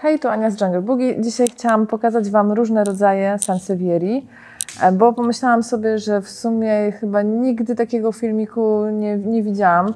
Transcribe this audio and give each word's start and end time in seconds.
Hej, 0.00 0.18
tu 0.18 0.28
Ania 0.28 0.50
z 0.50 0.60
Jungle 0.60 0.82
Boogie. 0.82 1.20
Dzisiaj 1.20 1.46
chciałam 1.46 1.86
pokazać 1.86 2.30
Wam 2.30 2.52
różne 2.52 2.84
rodzaje 2.84 3.38
Sansevierii, 3.38 4.26
e, 4.82 4.92
bo 4.92 5.12
pomyślałam 5.12 5.62
sobie, 5.62 5.98
że 5.98 6.20
w 6.20 6.30
sumie 6.30 6.92
chyba 6.92 7.22
nigdy 7.22 7.74
takiego 7.74 8.12
filmiku 8.12 8.86
nie, 8.92 9.16
nie 9.16 9.42
widziałam, 9.42 9.94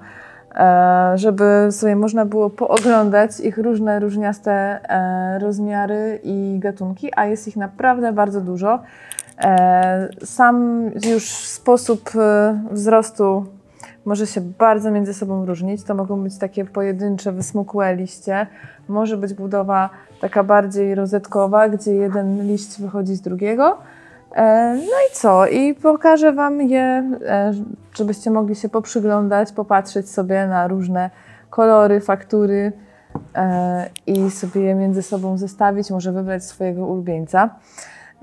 e, 0.55 1.13
żeby 1.15 1.69
sobie 1.71 1.97
można 1.97 2.25
było 2.25 2.51
pooglądać 2.51 3.41
ich 3.41 3.59
różne, 3.59 4.01
różniaste 4.01 4.53
e, 4.53 5.39
rozmiary 5.39 6.21
i 6.25 6.57
gatunki, 6.59 7.11
a 7.17 7.27
jest 7.27 7.49
ich 7.49 7.57
naprawdę 7.57 8.13
bardzo 8.13 8.41
dużo. 8.41 8.79
Sam 10.25 10.85
już 11.11 11.25
sposób 11.35 12.11
wzrostu 12.71 13.45
może 14.05 14.27
się 14.27 14.41
bardzo 14.41 14.91
między 14.91 15.15
sobą 15.15 15.47
różnić. 15.47 15.83
To 15.83 15.95
mogą 15.95 16.23
być 16.23 16.39
takie 16.39 16.65
pojedyncze, 16.65 17.33
wysmukłe 17.33 17.97
liście. 17.97 18.47
Może 18.89 19.17
być 19.17 19.35
budowa 19.35 19.91
taka 20.21 20.45
bardziej 20.45 20.95
rozetkowa, 20.95 21.69
gdzie 21.69 21.95
jeden 21.95 22.47
liść 22.47 22.81
wychodzi 22.81 23.15
z 23.15 23.21
drugiego. 23.21 23.79
E, 24.35 24.75
no 24.77 24.97
i 25.11 25.15
co? 25.15 25.47
I 25.47 25.75
pokażę 25.75 26.33
Wam 26.33 26.63
je, 26.63 27.11
e, 27.27 27.53
żebyście 27.95 28.31
mogli 28.31 28.55
się 28.55 28.69
poprzyglądać, 28.69 29.53
popatrzeć 29.53 30.11
sobie 30.11 30.47
na 30.47 30.69
różne 30.69 31.11
kolory, 31.51 32.01
faktury 32.01 32.73
e, 33.35 33.91
i 34.07 34.31
sobie 34.31 34.61
je 34.61 34.75
między 34.75 35.03
sobą 35.03 35.39
zestawić, 35.39 35.91
może 35.91 36.13
wybrać 36.13 36.45
swojego 36.45 36.87
ulubieńca. 36.87 37.51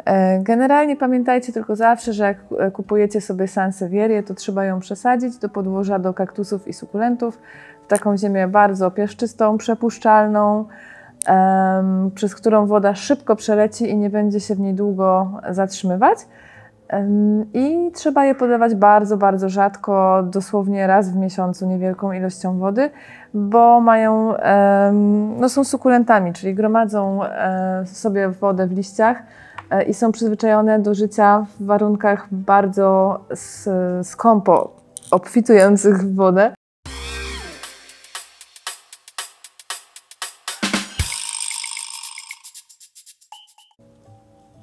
E, 0.06 0.40
generalnie 0.40 0.96
pamiętajcie 0.96 1.54
tylko 1.54 1.76
zawsze, 1.76 2.14
że 2.14 2.24
jak 2.24 2.38
e, 2.60 2.72
kupujecie 2.72 3.22
sobie 3.22 3.48
sansevierię, 3.48 4.24
to 4.24 4.34
trzeba 4.34 4.66
ją 4.66 4.80
przesadzić 4.80 5.38
do 5.38 5.50
podłoża 5.50 6.00
do 6.00 6.14
kaktusów 6.14 6.68
i 6.68 6.74
sukulentów 6.74 7.40
w 7.84 7.88
taką 7.88 8.18
ziemię 8.18 8.48
bardzo 8.48 8.92
pieszczystą, 8.92 9.58
przepuszczalną, 9.58 10.66
um, 11.30 12.12
przez 12.16 12.36
którą 12.36 12.66
woda 12.66 12.96
szybko 12.96 13.36
przeleci 13.36 13.90
i 13.90 13.98
nie 13.98 14.10
będzie 14.10 14.40
się 14.40 14.56
w 14.56 14.60
niej 14.60 14.74
długo 14.74 15.32
zatrzymywać. 15.50 16.18
Um, 16.94 17.46
I 17.54 17.92
trzeba 17.94 18.26
je 18.26 18.36
podawać 18.36 18.76
bardzo, 18.76 19.18
bardzo 19.18 19.50
rzadko, 19.50 20.24
dosłownie 20.24 20.88
raz 20.88 21.10
w 21.10 21.16
miesiącu, 21.16 21.68
niewielką 21.68 22.12
ilością 22.12 22.60
wody, 22.60 22.90
bo 23.34 23.82
mają, 23.82 24.28
um, 24.28 25.40
no 25.40 25.50
są 25.50 25.64
sukulentami, 25.64 26.34
czyli 26.34 26.56
gromadzą 26.56 27.20
sobie 27.86 28.30
wodę 28.30 28.68
w 28.68 28.72
liściach 28.72 29.24
E, 29.24 29.49
i 29.88 29.94
są 29.94 30.12
przyzwyczajone 30.12 30.80
do 30.80 30.94
życia 30.94 31.46
w 31.60 31.66
warunkach 31.66 32.28
bardzo 32.32 33.20
skąpo 34.04 34.76
obfitujących 35.12 35.98
w 35.98 36.16
wodę. 36.16 36.54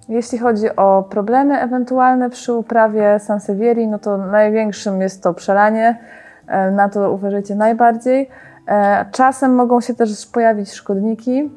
Jeśli 0.08 0.38
chodzi 0.38 0.76
o 0.76 1.02
problemy 1.10 1.60
ewentualne 1.60 2.30
przy 2.30 2.52
uprawie 2.52 3.18
Sansevierii, 3.18 3.88
no 3.88 3.98
to 3.98 4.16
największym 4.16 5.00
jest 5.00 5.22
to 5.22 5.34
przelanie. 5.34 5.98
E, 6.46 6.70
na 6.70 6.88
to 6.88 7.12
uważajcie 7.12 7.54
najbardziej. 7.54 8.30
E, 8.68 9.06
czasem 9.12 9.54
mogą 9.54 9.80
się 9.80 9.94
też 9.94 10.26
pojawić 10.26 10.72
szkodniki 10.72 11.50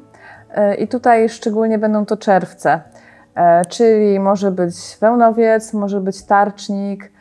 i 0.78 0.88
tutaj 0.88 1.28
szczególnie 1.28 1.78
będą 1.78 2.06
to 2.06 2.16
czerwce. 2.16 2.80
E, 3.34 3.64
czyli 3.64 4.20
może 4.20 4.50
być 4.50 4.98
wełnowiec, 5.00 5.72
może 5.72 6.00
być 6.00 6.22
tarcznik, 6.22 7.12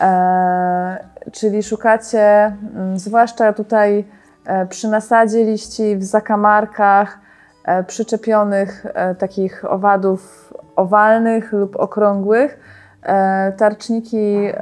e, 0.00 1.04
czyli 1.32 1.62
szukacie, 1.62 2.56
mm, 2.74 2.98
zwłaszcza 2.98 3.52
tutaj 3.52 4.04
e, 4.46 4.66
przy 4.66 4.88
nasadzie 4.88 5.44
liści, 5.44 5.96
w 5.96 6.04
zakamarkach, 6.04 7.18
przyczepionych 7.86 8.86
takich 9.18 9.64
owadów 9.64 10.52
owalnych 10.76 11.52
lub 11.52 11.76
okrągłych. 11.76 12.58
Tarczniki 13.56 14.52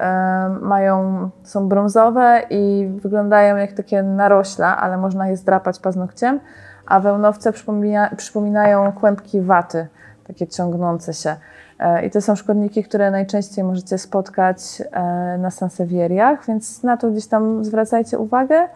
mają, 0.61 1.31
są 1.43 1.69
brązowe 1.69 2.43
i 2.51 2.91
wyglądają 3.03 3.57
jak 3.57 3.73
takie 3.73 4.03
narośla, 4.03 4.77
ale 4.77 4.97
można 4.97 5.29
je 5.29 5.37
zdrapać 5.37 5.79
paznokciem, 5.79 6.41
a 6.87 7.01
wełnowce 7.01 7.53
przypomina, 7.53 8.11
przypominają 8.17 8.93
kłębki 8.93 9.41
waty 9.41 9.89
takie 10.27 10.47
ciągnące 10.47 11.15
się. 11.15 11.37
E, 11.79 12.07
I 12.07 12.11
to 12.11 12.21
są 12.21 12.37
szkodniki, 12.37 12.85
które 12.85 13.11
najczęściej 13.11 13.65
możecie 13.65 13.99
spotkać 13.99 14.59
e, 14.93 15.39
na 15.39 15.51
sansewieriach, 15.51 16.47
więc 16.47 16.83
na 16.83 16.97
to 16.97 17.11
gdzieś 17.11 17.27
tam 17.27 17.65
zwracajcie 17.65 18.19
uwagę. 18.19 18.69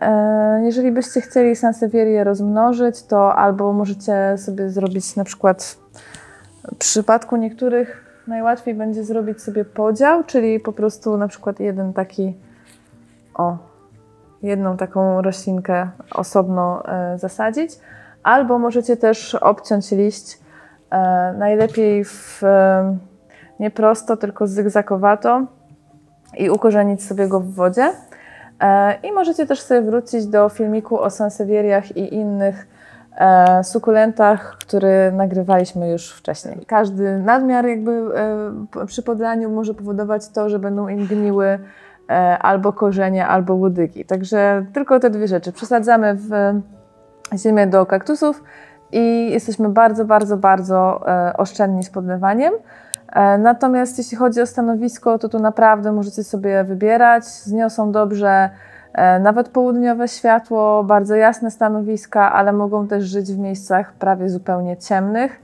E, 0.00 0.60
jeżeli 0.64 0.92
byście 0.92 1.20
chcieli 1.20 1.56
sansewierię 1.56 2.24
rozmnożyć, 2.24 3.02
to 3.02 3.34
albo 3.34 3.72
możecie 3.72 4.38
sobie 4.38 4.70
zrobić 4.70 5.16
na 5.16 5.24
przykład 5.24 5.76
w 6.72 6.76
przypadku 6.76 7.36
niektórych 7.36 8.02
najłatwiej 8.26 8.74
będzie 8.74 9.04
zrobić 9.04 9.42
sobie 9.42 9.64
podział, 9.64 10.24
czyli 10.24 10.60
po 10.60 10.72
prostu 10.72 11.16
na 11.16 11.28
przykład 11.28 11.60
jeden 11.60 11.92
taki, 11.92 12.34
o, 13.34 13.58
jedną 14.42 14.76
taką 14.76 15.22
roślinkę 15.22 15.88
osobno 16.14 16.82
zasadzić, 17.16 17.70
albo 18.22 18.58
możecie 18.58 18.96
też 18.96 19.34
obciąć 19.34 19.90
liść 19.90 20.38
najlepiej 21.38 22.04
w, 22.04 22.44
e, 22.44 22.96
nie 23.60 23.70
prosto, 23.70 24.16
tylko 24.16 24.46
zygzakowato 24.46 25.46
i 26.38 26.50
ukorzenić 26.50 27.04
sobie 27.04 27.28
go 27.28 27.40
w 27.40 27.54
wodzie. 27.54 27.92
E, 28.60 28.94
I 29.02 29.12
możecie 29.12 29.46
też 29.46 29.60
sobie 29.60 29.82
wrócić 29.82 30.26
do 30.26 30.48
filmiku 30.48 31.00
o 31.00 31.10
sansewieriach 31.10 31.96
i 31.96 32.14
innych 32.14 32.76
sukulentach, 33.62 34.56
który 34.60 35.12
nagrywaliśmy 35.12 35.90
już 35.90 36.12
wcześniej. 36.12 36.66
Każdy 36.66 37.18
nadmiar 37.18 37.66
jakby 37.66 38.02
przy 38.86 39.02
podlaniu 39.02 39.50
może 39.50 39.74
powodować 39.74 40.28
to, 40.28 40.48
że 40.48 40.58
będą 40.58 40.88
im 40.88 41.06
gniły 41.06 41.58
albo 42.40 42.72
korzenie, 42.72 43.26
albo 43.26 43.54
łodygi. 43.54 44.04
Także 44.04 44.66
tylko 44.72 45.00
te 45.00 45.10
dwie 45.10 45.28
rzeczy. 45.28 45.52
Przesadzamy 45.52 46.14
w 46.14 46.30
ziemię 47.34 47.66
do 47.66 47.86
kaktusów, 47.86 48.42
i 48.92 49.30
jesteśmy 49.30 49.68
bardzo, 49.68 50.04
bardzo, 50.04 50.36
bardzo 50.36 51.04
e, 51.08 51.36
oszczędni 51.36 51.84
z 51.84 51.90
podlewaniem. 51.90 52.54
E, 53.12 53.38
natomiast 53.38 53.98
jeśli 53.98 54.16
chodzi 54.16 54.40
o 54.40 54.46
stanowisko, 54.46 55.18
to 55.18 55.28
tu 55.28 55.38
naprawdę 55.38 55.92
możecie 55.92 56.24
sobie 56.24 56.64
wybierać. 56.64 57.24
Zniosą 57.24 57.92
dobrze 57.92 58.50
e, 58.92 59.20
nawet 59.20 59.48
południowe 59.48 60.08
światło, 60.08 60.84
bardzo 60.84 61.14
jasne 61.14 61.50
stanowiska, 61.50 62.32
ale 62.32 62.52
mogą 62.52 62.86
też 62.86 63.04
żyć 63.04 63.32
w 63.32 63.38
miejscach 63.38 63.92
prawie 63.92 64.28
zupełnie 64.28 64.76
ciemnych. 64.76 65.40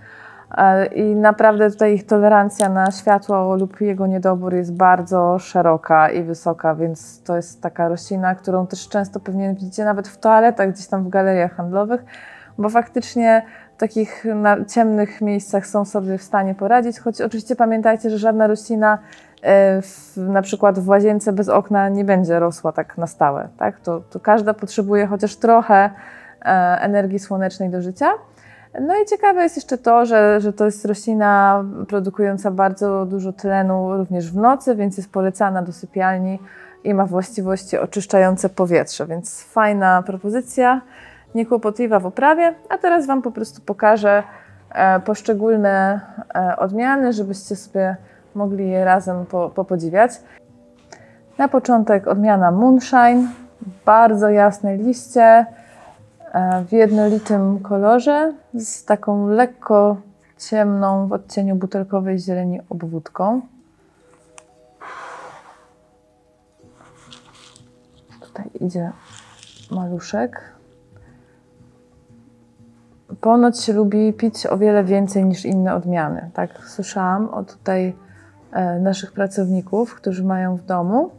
I 0.94 1.02
naprawdę 1.02 1.70
tutaj 1.70 1.94
ich 1.94 2.06
tolerancja 2.06 2.68
na 2.68 2.90
światło 2.90 3.56
lub 3.56 3.80
jego 3.80 4.06
niedobór 4.06 4.54
jest 4.54 4.74
bardzo 4.74 5.38
szeroka 5.38 6.10
i 6.10 6.22
wysoka, 6.22 6.74
więc 6.74 7.22
to 7.22 7.36
jest 7.36 7.62
taka 7.62 7.88
roślina, 7.88 8.34
którą 8.34 8.66
też 8.66 8.88
często 8.88 9.20
pewnie 9.20 9.54
widzicie 9.54 9.84
nawet 9.84 10.08
w 10.08 10.18
toaletach, 10.18 10.72
gdzieś 10.72 10.86
tam 10.86 11.04
w 11.04 11.08
galeriach 11.08 11.56
handlowych 11.56 12.04
bo 12.58 12.68
faktycznie 12.68 13.42
w 13.76 13.80
takich 13.80 14.24
ciemnych 14.68 15.20
miejscach 15.20 15.66
są 15.66 15.84
sobie 15.84 16.18
w 16.18 16.22
stanie 16.22 16.54
poradzić, 16.54 16.98
choć 16.98 17.20
oczywiście 17.20 17.56
pamiętajcie, 17.56 18.10
że 18.10 18.18
żadna 18.18 18.46
roślina 18.46 18.98
e, 19.42 19.82
w, 19.82 20.16
na 20.16 20.42
przykład 20.42 20.78
w 20.78 20.88
łazience 20.88 21.32
bez 21.32 21.48
okna 21.48 21.88
nie 21.88 22.04
będzie 22.04 22.38
rosła 22.38 22.72
tak 22.72 22.98
na 22.98 23.06
stałe. 23.06 23.48
Tak? 23.58 23.80
To, 23.80 24.00
to 24.00 24.20
każda 24.20 24.54
potrzebuje 24.54 25.06
chociaż 25.06 25.36
trochę 25.36 25.90
e, 26.44 26.46
energii 26.80 27.18
słonecznej 27.18 27.70
do 27.70 27.82
życia. 27.82 28.12
No 28.80 28.94
i 29.02 29.06
ciekawe 29.06 29.42
jest 29.42 29.56
jeszcze 29.56 29.78
to, 29.78 30.06
że, 30.06 30.40
że 30.40 30.52
to 30.52 30.64
jest 30.64 30.84
roślina 30.84 31.64
produkująca 31.88 32.50
bardzo 32.50 33.06
dużo 33.06 33.32
tlenu 33.32 33.96
również 33.96 34.30
w 34.30 34.36
nocy, 34.36 34.74
więc 34.74 34.96
jest 34.96 35.12
polecana 35.12 35.62
do 35.62 35.72
sypialni 35.72 36.38
i 36.84 36.94
ma 36.94 37.06
właściwości 37.06 37.78
oczyszczające 37.78 38.48
powietrze, 38.48 39.06
więc 39.06 39.42
fajna 39.42 40.02
propozycja 40.02 40.80
niekłopotliwa 41.34 42.00
w 42.00 42.06
oprawie, 42.06 42.54
a 42.68 42.78
teraz 42.78 43.06
Wam 43.06 43.22
po 43.22 43.30
prostu 43.30 43.60
pokażę 43.60 44.22
e, 44.70 45.00
poszczególne 45.00 46.00
e, 46.34 46.56
odmiany, 46.56 47.12
żebyście 47.12 47.56
sobie 47.56 47.96
mogli 48.34 48.68
je 48.68 48.84
razem 48.84 49.26
popodziwiać. 49.54 50.10
Na 51.38 51.48
początek 51.48 52.06
odmiana 52.06 52.50
Moonshine, 52.50 53.28
bardzo 53.84 54.28
jasne 54.28 54.76
liście 54.76 55.46
e, 56.32 56.64
w 56.64 56.72
jednolitym 56.72 57.60
kolorze 57.60 58.32
z 58.54 58.84
taką 58.84 59.28
lekko 59.28 59.96
ciemną 60.38 61.08
w 61.08 61.12
odcieniu 61.12 61.56
butelkowej 61.56 62.18
zieleni 62.18 62.60
obwódką. 62.70 63.40
Tutaj 68.20 68.50
idzie 68.60 68.92
maluszek. 69.70 70.52
Ponoć 73.22 73.60
się 73.60 73.72
lubi 73.72 74.12
pić 74.12 74.46
o 74.46 74.58
wiele 74.58 74.84
więcej 74.84 75.24
niż 75.24 75.44
inne 75.44 75.74
odmiany. 75.74 76.30
Tak 76.34 76.50
słyszałam 76.68 77.28
od 77.28 77.56
tutaj 77.58 77.94
e, 78.52 78.78
naszych 78.78 79.12
pracowników, 79.12 79.94
którzy 79.94 80.24
mają 80.24 80.56
w 80.56 80.62
domu. 80.62 81.10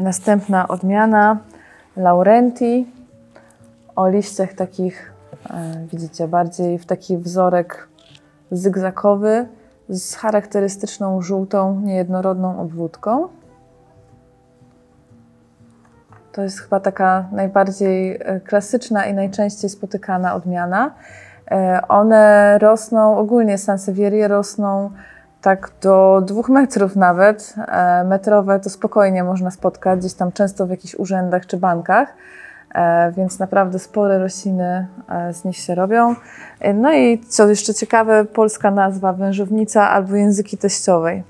Następna 0.00 0.68
odmiana 0.68 1.38
Laurenti. 1.96 2.86
o 3.96 4.08
liściach 4.08 4.54
takich, 4.54 5.12
e, 5.50 5.86
widzicie, 5.92 6.28
bardziej 6.28 6.78
w 6.78 6.86
taki 6.86 7.18
wzorek 7.18 7.88
zygzakowy 8.50 9.48
z 9.88 10.14
charakterystyczną 10.14 11.22
żółtą, 11.22 11.80
niejednorodną 11.80 12.60
obwódką. 12.60 13.28
To 16.32 16.42
jest 16.42 16.60
chyba 16.60 16.80
taka 16.80 17.28
najbardziej 17.32 18.18
e, 18.20 18.40
klasyczna 18.40 19.06
i 19.06 19.14
najczęściej 19.14 19.70
spotykana 19.70 20.34
odmiana. 20.34 20.94
E, 21.50 21.80
one 21.88 22.58
rosną, 22.58 23.16
ogólnie 23.16 23.58
sansevierie 23.58 24.28
rosną 24.28 24.90
tak 25.42 25.70
do 25.82 26.22
dwóch 26.26 26.48
metrów 26.48 26.96
nawet. 26.96 27.54
E, 27.68 28.04
metrowe 28.04 28.60
to 28.60 28.70
spokojnie 28.70 29.24
można 29.24 29.50
spotkać 29.50 29.98
gdzieś 29.98 30.14
tam 30.14 30.32
często 30.32 30.66
w 30.66 30.70
jakichś 30.70 30.94
urzędach 30.94 31.46
czy 31.46 31.56
bankach, 31.56 32.14
więc 33.16 33.38
naprawdę 33.38 33.78
spore 33.78 34.18
rośliny 34.18 34.86
z 35.32 35.44
nich 35.44 35.56
się 35.56 35.74
robią. 35.74 36.14
No 36.74 36.92
i 36.92 37.18
co 37.18 37.48
jeszcze 37.48 37.74
ciekawe, 37.74 38.24
polska 38.24 38.70
nazwa 38.70 39.12
wężownica 39.12 39.90
albo 39.90 40.16
języki 40.16 40.58
teściowej. 40.58 41.24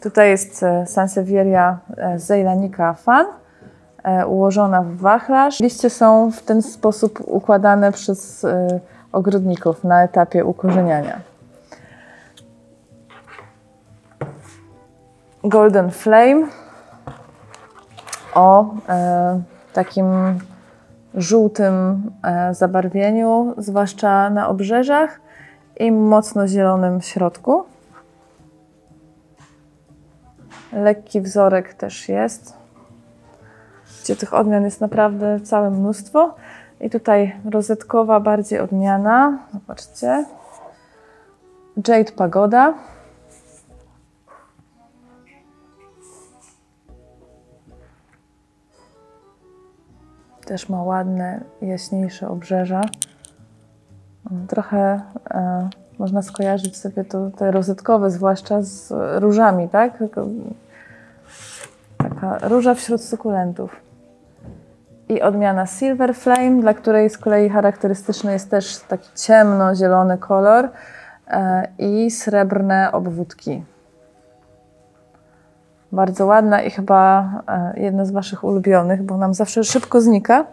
Tutaj 0.00 0.30
jest 0.30 0.64
Sansevieria 0.86 1.78
zejlanica 2.16 2.94
fan. 2.94 3.26
E, 4.04 4.26
ułożona 4.26 4.82
w 4.82 4.96
wachlarz. 4.96 5.60
Liście 5.60 5.90
są 5.90 6.30
w 6.30 6.42
ten 6.42 6.62
sposób 6.62 7.22
układane 7.26 7.92
przez 7.92 8.44
e, 8.44 8.80
ogrodników 9.12 9.84
na 9.84 10.02
etapie 10.02 10.44
ukorzeniania. 10.44 11.20
Golden 15.44 15.90
Flame 15.90 16.46
o 18.34 18.74
e, 18.88 19.40
takim 19.72 20.06
żółtym 21.14 22.02
zabarwieniu, 22.52 23.54
zwłaszcza 23.58 24.30
na 24.30 24.48
obrzeżach 24.48 25.20
i 25.76 25.92
mocno 25.92 26.48
zielonym 26.48 27.00
środku. 27.00 27.64
Lekki 30.72 31.20
wzorek 31.20 31.74
też 31.74 32.08
jest 32.08 32.61
gdzie 34.02 34.16
tych 34.16 34.34
odmian 34.34 34.64
jest 34.64 34.80
naprawdę 34.80 35.40
całe 35.40 35.70
mnóstwo. 35.70 36.34
I 36.80 36.90
tutaj 36.90 37.36
rozetkowa 37.50 38.20
bardziej 38.20 38.58
odmiana. 38.58 39.38
Zobaczcie. 39.52 40.24
Jade 41.88 42.12
Pagoda. 42.12 42.74
Też 50.44 50.68
ma 50.68 50.82
ładne, 50.82 51.40
jaśniejsze 51.62 52.28
obrzeża. 52.28 52.80
Trochę 54.48 55.00
e, 55.30 55.68
można 55.98 56.22
skojarzyć 56.22 56.76
sobie 56.76 57.04
to, 57.04 57.30
te 57.30 57.50
rozetkowe, 57.50 58.10
zwłaszcza 58.10 58.62
z 58.62 58.92
różami, 59.22 59.68
tak? 59.68 59.98
Taka 61.98 62.48
róża 62.48 62.74
wśród 62.74 63.02
sukulentów 63.02 63.91
i 65.12 65.22
odmiana 65.22 65.66
Silver 65.66 66.14
Flame, 66.14 66.60
dla 66.60 66.74
której 66.74 67.10
z 67.10 67.18
kolei 67.18 67.48
charakterystyczny 67.48 68.32
jest 68.32 68.50
też 68.50 68.78
taki 68.78 69.08
ciemno-zielony 69.14 70.18
kolor 70.18 70.68
e, 71.28 71.68
i 71.78 72.10
srebrne 72.10 72.92
obwódki. 72.92 73.64
Bardzo 75.92 76.26
ładna 76.26 76.62
i 76.62 76.70
chyba 76.70 77.30
e, 77.48 77.80
jedna 77.80 78.04
z 78.04 78.10
Waszych 78.10 78.44
ulubionych, 78.44 79.02
bo 79.02 79.16
nam 79.16 79.34
zawsze 79.34 79.64
szybko 79.64 80.00
znika 80.00 80.44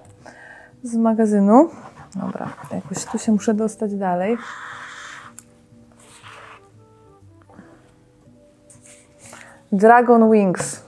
z 0.84 0.96
magazynu. 0.96 1.70
Dobra, 2.16 2.48
jakoś 2.72 3.06
tu 3.06 3.18
się 3.18 3.32
muszę 3.32 3.54
dostać 3.54 3.96
dalej. 3.96 4.38
Dragon 9.72 10.32
Wings. 10.32 10.82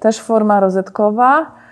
Też 0.00 0.20
forma 0.20 0.60
rozetkowa 0.60 1.63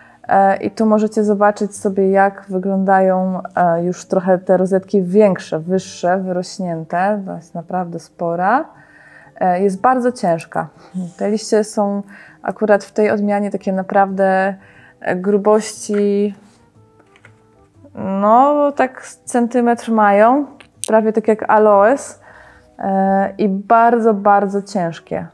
I 0.61 0.71
tu 0.71 0.87
możecie 0.87 1.25
zobaczyć 1.25 1.77
sobie, 1.77 2.11
jak 2.11 2.45
wyglądają 2.49 3.41
e, 3.57 3.85
już 3.85 4.05
trochę 4.05 4.39
te 4.39 4.57
rozetki 4.57 5.03
większe, 5.03 5.59
wyższe, 5.59 6.19
wyrośnięte. 6.19 7.23
To 7.27 7.35
jest 7.35 7.55
naprawdę 7.55 7.99
spora. 7.99 8.65
E, 9.41 9.63
jest 9.63 9.81
bardzo 9.81 10.13
ciężka. 10.13 10.69
Te 11.17 11.31
liście 11.31 11.65
są 11.65 12.03
akurat 12.43 12.85
w 12.85 12.93
tej 12.93 13.11
odmianie 13.11 13.51
takie 13.51 13.73
naprawdę 13.73 14.55
grubości, 15.17 16.35
no 17.95 18.73
tak 18.73 19.07
centymetr 19.25 19.91
mają, 19.93 20.47
prawie 20.89 21.13
tak 21.13 21.29
jak 21.29 21.51
aloes 21.51 22.21
i 23.39 23.49
bardzo, 23.49 24.15
bardzo 24.15 24.63
ciężkie. 24.63 25.27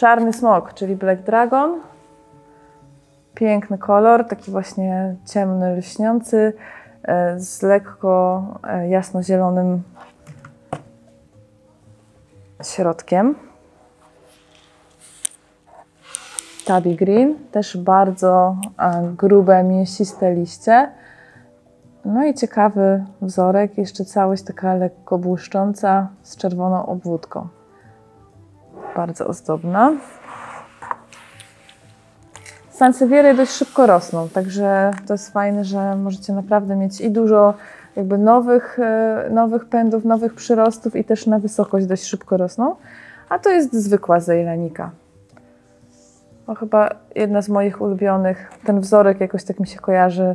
Czarny 0.00 0.32
smok, 0.32 0.74
czyli 0.74 0.96
Black 0.96 1.22
Dragon. 1.22 1.80
Piękny 3.34 3.78
kolor, 3.78 4.28
taki 4.28 4.50
właśnie 4.50 5.16
ciemny, 5.26 5.76
lśniący, 5.76 6.52
e, 7.02 7.40
z 7.40 7.62
lekko 7.62 8.42
e, 8.64 8.88
jasno-zielonym 8.88 9.82
środkiem. 12.62 13.34
Tabby 16.66 16.94
Green, 16.94 17.34
też 17.50 17.76
bardzo 17.76 18.56
e, 18.78 19.12
grube, 19.16 19.64
mięsiste 19.64 20.34
liście. 20.34 20.90
No 22.04 22.24
i 22.24 22.34
ciekawy 22.34 23.04
wzorek, 23.22 23.78
jeszcze 23.78 24.04
całość 24.04 24.42
taka 24.42 24.74
lekko 24.74 25.18
błyszcząca 25.18 26.08
z 26.22 26.36
czerwoną 26.36 26.86
obwódką 26.86 27.59
bardzo 28.96 29.26
ozdobna. 29.26 29.92
Sanseviery 32.70 33.34
dość 33.34 33.52
szybko 33.52 33.86
rosną, 33.86 34.28
także 34.28 34.90
to 35.06 35.14
jest 35.14 35.32
fajne, 35.32 35.64
że 35.64 35.96
możecie 35.96 36.32
naprawdę 36.32 36.76
mieć 36.76 37.00
i 37.00 37.10
dużo 37.10 37.54
jakby 37.96 38.18
nowych, 38.18 38.78
e, 38.78 39.28
nowych 39.30 39.64
pędów, 39.64 40.04
nowych 40.04 40.34
przyrostów 40.34 40.96
i 40.96 41.04
też 41.04 41.26
na 41.26 41.38
wysokość 41.38 41.86
dość 41.86 42.04
szybko 42.04 42.36
rosną. 42.36 42.76
A 43.28 43.38
to 43.38 43.50
jest 43.50 43.72
zwykła 43.72 44.20
zejlanika. 44.20 44.90
To 46.46 46.54
chyba 46.54 46.90
jedna 47.14 47.42
z 47.42 47.48
moich 47.48 47.80
ulubionych. 47.80 48.50
Ten 48.64 48.80
wzorek 48.80 49.20
jakoś 49.20 49.44
tak 49.44 49.60
mi 49.60 49.66
się 49.66 49.78
kojarzy 49.78 50.34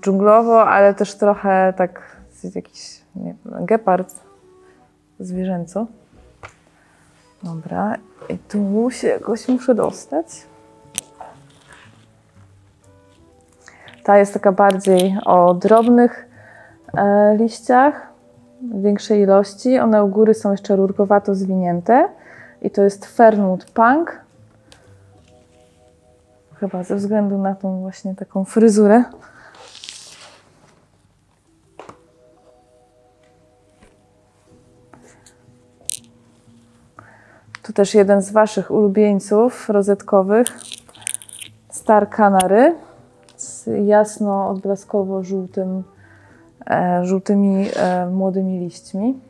dżunglowo, 0.00 0.68
ale 0.68 0.94
też 0.94 1.14
trochę 1.14 1.72
tak 1.76 2.16
jakiś 2.54 3.00
nie, 3.16 3.34
gepard 3.44 4.14
zwierzęco. 5.20 5.86
Dobra, 7.42 7.96
i 8.28 8.38
tu 8.38 8.90
się 8.90 9.08
jakoś 9.08 9.48
muszę 9.48 9.74
dostać. 9.74 10.26
Ta 14.04 14.18
jest 14.18 14.34
taka 14.34 14.52
bardziej 14.52 15.16
o 15.24 15.54
drobnych 15.54 16.28
e, 16.94 17.36
liściach, 17.36 18.12
większej 18.74 19.20
ilości. 19.20 19.78
One 19.78 20.04
u 20.04 20.08
góry 20.08 20.34
są 20.34 20.50
jeszcze 20.50 20.76
rurkowato 20.76 21.34
zwinięte. 21.34 22.08
I 22.62 22.70
to 22.70 22.82
jest 22.82 23.06
Fernwood 23.06 23.64
Punk. 23.64 24.20
Chyba 26.54 26.84
ze 26.84 26.96
względu 26.96 27.38
na 27.38 27.54
tą 27.54 27.80
właśnie 27.80 28.14
taką 28.14 28.44
fryzurę. 28.44 29.04
Tu 37.72 37.76
też 37.76 37.94
jeden 37.94 38.22
z 38.22 38.32
Waszych 38.32 38.70
ulubieńców 38.70 39.68
rozetkowych, 39.68 40.46
Star 41.68 42.10
Canary 42.10 42.74
z 43.36 43.68
jasno 43.86 44.48
odblaskowo-żółtym, 44.48 45.82
e, 46.70 47.04
żółtymi 47.04 47.68
e, 47.76 48.06
młodymi 48.06 48.58
liśćmi. 48.58 49.20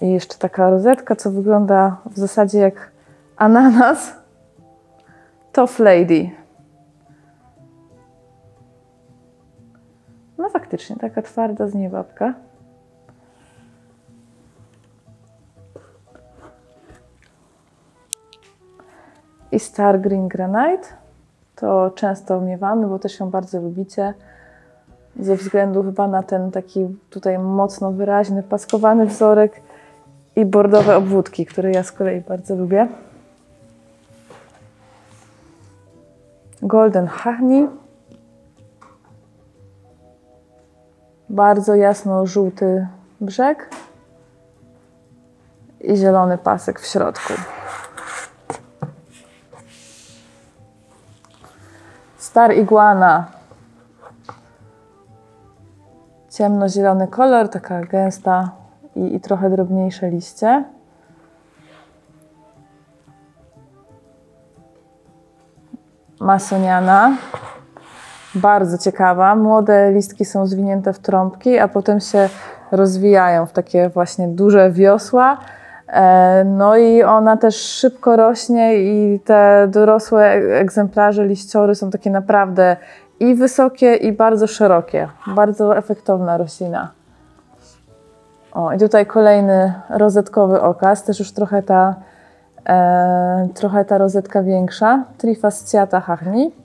I 0.00 0.10
jeszcze 0.10 0.38
taka 0.38 0.70
rozetka, 0.70 1.16
co 1.16 1.30
wygląda 1.30 1.96
w 2.06 2.18
zasadzie 2.18 2.58
jak 2.58 2.90
ananas. 3.36 4.12
Tough 5.52 5.78
Lady. 5.78 6.41
Faktycznie, 10.52 10.96
taka 10.96 11.22
twarda 11.22 11.68
z 11.68 11.74
niej 11.74 11.88
babka. 11.88 12.34
I 19.52 19.58
Star 19.60 20.00
Green 20.00 20.28
Granite. 20.28 20.88
to 21.56 21.90
często 21.90 22.40
miewamy, 22.40 22.86
bo 22.86 22.98
też 22.98 23.20
ją 23.20 23.30
bardzo 23.30 23.60
lubicie. 23.60 24.14
Ze 25.20 25.36
względu 25.36 25.82
chyba 25.82 26.08
na 26.08 26.22
ten 26.22 26.50
taki 26.50 26.96
tutaj 27.10 27.38
mocno 27.38 27.92
wyraźny, 27.92 28.42
paskowany 28.42 29.06
wzorek 29.06 29.60
i 30.36 30.44
bordowe 30.44 30.96
obwódki, 30.96 31.46
które 31.46 31.72
ja 31.72 31.82
z 31.82 31.92
kolei 31.92 32.20
bardzo 32.20 32.56
lubię. 32.56 32.88
Golden 36.62 37.06
Honey. 37.06 37.81
Bardzo 41.28 41.74
jasno-żółty 41.74 42.86
brzeg 43.20 43.70
i 45.80 45.96
zielony 45.96 46.38
pasek 46.38 46.80
w 46.80 46.86
środku. 46.86 47.32
Star 52.18 52.54
Iguana. 52.54 53.26
Ciemnozielony 56.30 57.08
kolor, 57.08 57.48
taka 57.48 57.80
gęsta 57.80 58.50
i, 58.96 59.14
i 59.14 59.20
trochę 59.20 59.50
drobniejsze 59.50 60.10
liście. 60.10 60.64
Masoniana. 66.20 67.16
Bardzo 68.34 68.78
ciekawa. 68.78 69.36
Młode 69.36 69.92
listki 69.92 70.24
są 70.24 70.46
zwinięte 70.46 70.92
w 70.92 70.98
trąbki, 70.98 71.58
a 71.58 71.68
potem 71.68 72.00
się 72.00 72.28
rozwijają 72.70 73.46
w 73.46 73.52
takie 73.52 73.88
właśnie 73.88 74.28
duże 74.28 74.70
wiosła. 74.70 75.38
E, 75.88 76.44
no 76.44 76.76
i 76.76 77.02
ona 77.02 77.36
też 77.36 77.56
szybko 77.56 78.16
rośnie 78.16 78.76
i 78.76 79.20
te 79.20 79.68
dorosłe 79.70 80.30
egzemplarze 80.34 81.26
liściory 81.26 81.74
są 81.74 81.90
takie 81.90 82.10
naprawdę 82.10 82.76
i 83.20 83.34
wysokie 83.34 83.94
i 83.94 84.12
bardzo 84.12 84.46
szerokie. 84.46 85.08
Bardzo 85.26 85.76
efektowna 85.76 86.36
roślina. 86.36 86.90
O, 88.52 88.72
i 88.72 88.78
tutaj 88.78 89.06
kolejny 89.06 89.74
rozetkowy 89.90 90.60
okaz, 90.60 91.04
też 91.04 91.18
już 91.18 91.32
trochę 91.32 91.62
ta, 91.62 91.94
e, 92.68 93.48
trochę 93.54 93.84
ta 93.84 93.98
rozetka 93.98 94.42
większa. 94.42 95.04
Trifasciata 95.18 96.00
hachni. 96.00 96.61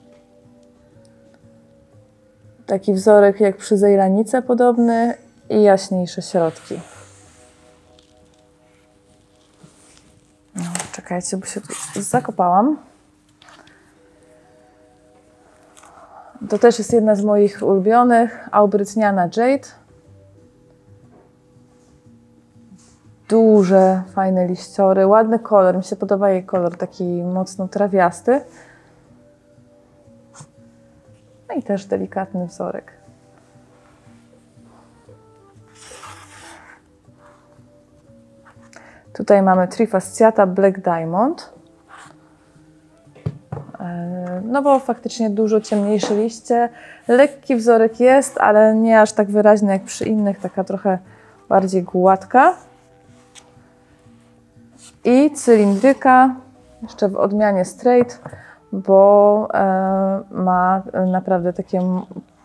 Taki 2.68 2.94
wzorek 2.94 3.40
jak 3.40 3.56
przy 3.56 3.76
zejranice 3.76 4.42
podobny 4.42 5.14
i 5.50 5.62
jaśniejsze 5.62 6.22
środki. 6.22 6.80
No, 10.56 10.62
czekajcie, 10.92 11.36
bo 11.36 11.46
się 11.46 11.60
tu 11.60 12.02
zakopałam. 12.02 12.78
To 16.48 16.58
też 16.58 16.78
jest 16.78 16.92
jedna 16.92 17.14
z 17.14 17.24
moich 17.24 17.62
ulubionych, 17.62 18.48
Aubrytniana 18.52 19.22
Jade. 19.22 19.68
Duże, 23.28 24.02
fajne 24.14 24.46
liściory, 24.46 25.06
ładny 25.06 25.38
kolor. 25.38 25.76
Mi 25.76 25.84
się 25.84 25.96
podoba 25.96 26.30
jej 26.30 26.44
kolor, 26.44 26.76
taki 26.76 27.04
mocno 27.22 27.68
trawiasty. 27.68 28.40
No 31.48 31.54
i 31.54 31.62
też 31.62 31.84
delikatny 31.84 32.46
wzorek. 32.46 32.92
Tutaj 39.12 39.42
mamy 39.42 39.68
Trifasciata 39.68 40.46
Black 40.46 40.78
Diamond. 40.80 41.52
E, 43.80 44.42
no 44.44 44.62
bo 44.62 44.78
faktycznie 44.78 45.30
dużo 45.30 45.60
ciemniejsze 45.60 46.16
liście. 46.16 46.68
Lekki 47.08 47.56
wzorek 47.56 48.00
jest, 48.00 48.38
ale 48.38 48.74
nie 48.74 49.00
aż 49.00 49.12
tak 49.12 49.30
wyraźny 49.30 49.72
jak 49.72 49.82
przy 49.82 50.04
innych, 50.04 50.40
taka 50.40 50.64
trochę 50.64 50.98
bardziej 51.48 51.82
gładka. 51.82 52.54
I 55.04 55.30
cylindryka, 55.30 56.34
jeszcze 56.82 57.08
w 57.08 57.16
odmianie 57.16 57.64
straight, 57.64 58.20
bo 58.72 59.48
e, 59.54 60.20
ma 60.30 60.82
naprawdę 61.06 61.52
takie 61.52 61.80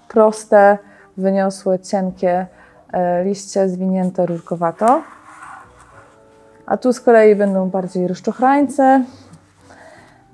proste, 0.08 0.78
wyniosłe, 1.18 1.80
cienkie 1.80 2.48
e, 2.94 3.24
liście 3.24 3.70
zwinięte 3.70 4.26
rurkowato. 4.26 5.02
A 6.66 6.78
tu 6.78 6.94
z 6.94 7.02
kolei 7.02 7.36
będą 7.36 7.70
bardziej 7.70 8.08
rozczochrańce. 8.08 9.04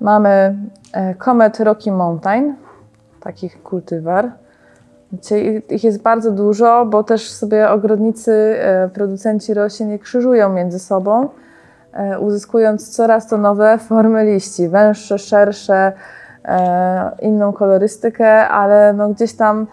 Mamy 0.00 0.56
Comet 1.18 1.60
Rocky 1.60 1.92
Mountain, 1.92 2.54
takich 3.20 3.62
kultywar. 3.62 4.30
Ich 5.68 5.84
jest 5.84 6.02
bardzo 6.02 6.30
dużo, 6.32 6.86
bo 6.86 7.04
też 7.04 7.30
sobie 7.30 7.70
ogrodnicy, 7.70 8.56
producenci 8.94 9.54
roślin 9.54 9.90
je 9.90 9.98
krzyżują 9.98 10.52
między 10.52 10.78
sobą, 10.78 11.28
uzyskując 12.20 12.96
coraz 12.96 13.26
to 13.26 13.36
nowe 13.36 13.78
formy 13.78 14.24
liści, 14.24 14.68
węższe, 14.68 15.18
szersze, 15.18 15.92
inną 17.22 17.52
kolorystykę, 17.52 18.48
ale 18.48 18.92
no 18.92 19.08
gdzieś 19.08 19.32
tam 19.32 19.66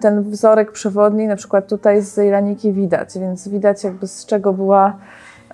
ten 0.00 0.22
wzorek 0.22 0.72
przewodni, 0.72 1.26
na 1.26 1.36
przykład 1.36 1.66
tutaj 1.66 2.02
z 2.02 2.14
zejraniki 2.14 2.72
widać, 2.72 3.18
więc 3.18 3.48
widać 3.48 3.84
jakby 3.84 4.06
z 4.06 4.26
czego 4.26 4.52
była 4.52 4.96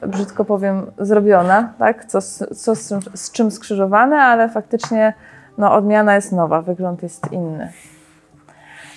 brzydko 0.06 0.44
powiem, 0.44 0.86
zrobiona, 0.98 1.72
tak? 1.78 2.04
co, 2.04 2.22
co 2.54 2.74
z, 2.74 2.88
czym, 2.88 3.00
z 3.14 3.32
czym 3.32 3.50
skrzyżowane, 3.50 4.16
ale 4.16 4.48
faktycznie 4.48 5.14
no, 5.58 5.74
odmiana 5.74 6.14
jest 6.14 6.32
nowa, 6.32 6.62
wygląd 6.62 7.02
jest 7.02 7.32
inny. 7.32 7.72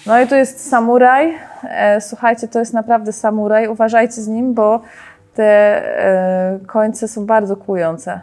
No 0.07 0.21
i 0.21 0.27
tu 0.27 0.35
jest 0.35 0.69
samuraj. 0.69 1.33
E, 1.63 2.01
słuchajcie, 2.01 2.47
to 2.47 2.59
jest 2.59 2.73
naprawdę 2.73 3.13
samuraj. 3.13 3.67
Uważajcie 3.67 4.21
z 4.21 4.27
nim, 4.27 4.53
bo 4.53 4.81
te 5.39 5.45
e, 5.45 6.59
końce 6.67 7.07
są 7.07 7.25
bardzo 7.25 7.57
kłujące. 7.57 8.19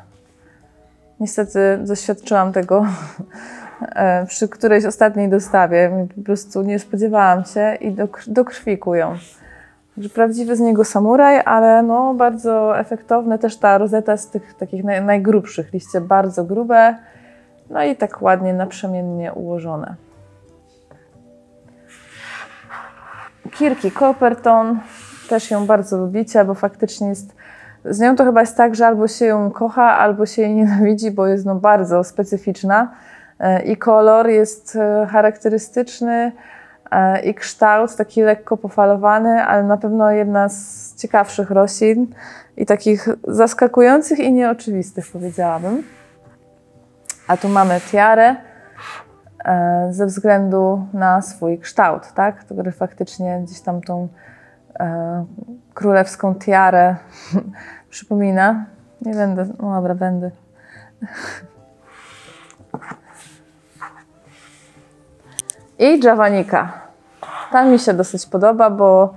Niestety 1.21 1.79
doświadczyłam 1.81 2.53
tego 2.53 2.87
e, 3.81 4.27
przy 4.27 4.49
którejś 4.49 4.85
ostatniej 4.85 5.29
dostawie. 5.29 6.07
Po 6.17 6.23
prostu 6.23 6.63
nie 6.63 6.79
spodziewałam 6.79 7.45
się 7.45 7.75
i 7.81 7.93
do, 7.93 8.09
do 8.27 8.45
krwi 8.45 8.79
kują. 8.79 9.17
Prawdziwy 10.15 10.57
z 10.57 10.61
niego 10.61 10.85
samuraj, 10.85 11.43
ale 11.45 11.83
no 11.83 12.15
bardzo 12.15 12.79
efektowny. 12.79 13.39
Też 13.39 13.57
ta 13.57 13.79
rozeta 13.79 14.17
z 14.17 14.31
tych 14.31 14.55
takich 14.55 14.85
naj, 14.85 15.05
najgrubszych, 15.05 15.73
liście 15.73 16.01
bardzo 16.01 16.45
grube, 16.45 16.97
no 17.71 17.85
i 17.85 17.97
tak 17.97 18.23
ładnie 18.23 18.55
naprzemiennie 18.55 19.33
ułożone. 19.33 19.95
Kirki 23.51 23.91
Copperton, 23.91 24.79
też 25.29 25.51
ją 25.51 25.67
bardzo 25.67 25.99
lubicie, 25.99 26.45
bo 26.45 26.55
faktycznie 26.55 27.09
jest, 27.09 27.35
z 27.85 28.01
nią 28.01 28.17
to 28.17 28.25
chyba 28.25 28.41
jest 28.41 28.57
tak, 28.57 28.75
że 28.75 28.87
albo 28.87 29.09
się 29.09 29.25
ją 29.25 29.51
kocha, 29.51 29.99
albo 29.99 30.27
się 30.27 30.43
jej 30.43 30.55
nienawidzi, 30.55 31.11
bo 31.11 31.27
jest 31.27 31.47
no 31.47 31.55
bardzo 31.55 32.05
specyficzna 32.05 32.93
e, 33.39 33.63
i 33.63 33.77
kolor 33.77 34.29
jest 34.29 34.77
e, 34.77 35.07
charakterystyczny, 35.11 36.33
E, 36.91 37.21
i 37.21 37.35
kształt 37.35 37.97
taki 37.97 38.23
lekko 38.23 38.57
pofalowany, 38.57 39.45
ale 39.45 39.63
na 39.63 39.77
pewno 39.77 40.11
jedna 40.11 40.49
z 40.49 40.95
ciekawszych 40.97 41.51
roślin 41.51 42.07
i 42.57 42.67
takich 42.67 43.09
zaskakujących 43.29 44.19
i 44.19 44.33
nieoczywistych, 44.33 45.07
powiedziałabym. 45.13 45.83
A 47.29 47.37
tu 47.37 47.49
mamy 47.49 47.81
tiarę 47.91 48.37
ze 49.91 50.07
względu 50.07 50.87
na 50.93 51.23
swój 51.23 51.59
kształt, 51.59 52.13
tak? 52.15 52.37
który 52.37 52.73
faktycznie 52.73 53.41
gdzieś 53.45 53.61
tam 53.61 53.81
tą 53.81 54.09
królewską 55.75 56.35
tiarę 56.35 56.97
przypomina. 57.91 58.67
Nie 59.03 59.15
będę, 59.15 59.47
no 59.61 59.75
dobra, 59.75 59.95
będę. 59.95 60.31
I 65.79 66.01
Javanika. 66.05 66.73
Ta 67.53 67.65
mi 67.65 67.79
się 67.79 67.95
dosyć 67.95 68.27
podoba, 68.27 68.71
bo 68.71 69.15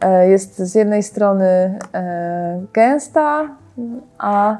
e, 0.00 0.28
jest 0.28 0.58
z 0.58 0.74
jednej 0.74 1.02
strony 1.02 1.78
e, 1.94 2.60
gęsta, 2.72 3.48
a 4.18 4.56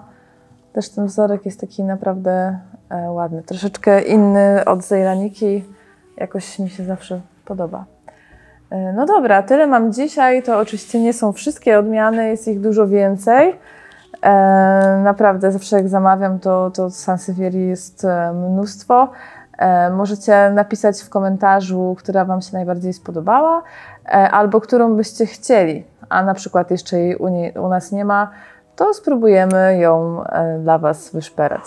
też 0.72 0.88
ten 0.88 1.06
wzorek 1.06 1.46
jest 1.46 1.60
taki 1.60 1.84
naprawdę 1.84 2.58
e, 2.88 3.10
ładny. 3.10 3.42
Troszeczkę 3.42 4.02
inny 4.02 4.64
od 4.64 4.84
zejraniki. 4.84 5.64
Jakoś 6.16 6.58
mi 6.58 6.70
się 6.70 6.84
zawsze 6.84 7.20
podoba. 7.44 7.84
No 8.94 9.06
dobra, 9.06 9.42
tyle 9.42 9.66
mam 9.66 9.92
dzisiaj. 9.92 10.42
To 10.42 10.58
oczywiście 10.58 11.00
nie 11.00 11.12
są 11.12 11.32
wszystkie 11.32 11.78
odmiany, 11.78 12.28
jest 12.28 12.48
ich 12.48 12.60
dużo 12.60 12.88
więcej. 12.88 13.58
Naprawdę 15.04 15.52
zawsze 15.52 15.76
jak 15.76 15.88
zamawiam, 15.88 16.38
to, 16.38 16.70
to 16.70 16.90
Sansevierii 16.90 17.68
jest 17.68 18.06
mnóstwo. 18.34 19.08
E, 19.60 19.90
możecie 19.90 20.50
napisać 20.50 21.02
w 21.02 21.08
komentarzu, 21.08 21.96
która 21.98 22.24
Wam 22.24 22.42
się 22.42 22.50
najbardziej 22.52 22.92
spodobała, 22.92 23.62
e, 24.06 24.10
albo 24.10 24.60
którą 24.60 24.96
byście 24.96 25.26
chcieli, 25.26 25.84
a 26.08 26.22
na 26.22 26.34
przykład 26.34 26.70
jeszcze 26.70 26.98
jej 26.98 27.16
u, 27.16 27.28
nie, 27.28 27.52
u 27.52 27.68
nas 27.68 27.92
nie 27.92 28.04
ma, 28.04 28.30
to 28.76 28.94
spróbujemy 28.94 29.78
ją 29.78 30.24
e, 30.24 30.58
dla 30.58 30.78
Was 30.78 31.10
wyszperać. 31.12 31.62